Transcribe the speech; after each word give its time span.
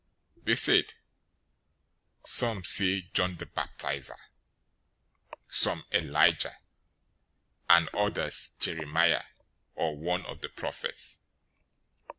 016:014 0.39 0.45
They 0.45 0.55
said, 0.55 0.93
"Some 2.25 2.63
say 2.63 3.01
John 3.13 3.35
the 3.37 3.45
Baptizer, 3.45 4.15
some, 5.47 5.85
Elijah, 5.91 6.57
and 7.69 7.87
others, 7.89 8.49
Jeremiah, 8.59 9.25
or 9.75 9.95
one 9.95 10.25
of 10.25 10.41
the 10.41 10.49
prophets." 10.49 11.19